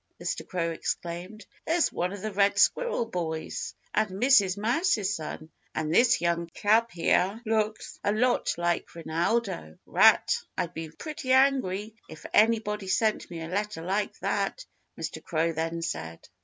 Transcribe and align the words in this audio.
Mr. 0.19 0.47
Crow 0.47 0.71
exclaimed. 0.71 1.45
"There's 1.67 1.93
one 1.93 2.11
of 2.11 2.23
the 2.23 2.31
Red 2.31 2.57
Squirrel 2.57 3.05
boys 3.05 3.75
and 3.93 4.09
Mrs. 4.09 4.57
Mouse's 4.57 5.15
son. 5.15 5.51
And 5.75 5.93
this 5.93 6.19
young 6.21 6.49
chap 6.55 6.89
here 6.89 7.39
looks 7.45 7.99
a 8.03 8.11
lot 8.11 8.55
like 8.57 8.95
Rinaldo 8.95 9.77
Rat.... 9.85 10.39
I'd 10.57 10.73
be 10.73 10.89
pretty 10.89 11.33
angry 11.33 11.93
if 12.09 12.25
anybody 12.33 12.87
sent 12.87 13.29
me 13.29 13.43
a 13.43 13.47
letter 13.47 13.83
like 13.83 14.17
that," 14.21 14.65
Mr. 14.99 15.21
Crow 15.23 15.51
then 15.53 15.83
said. 15.83 16.27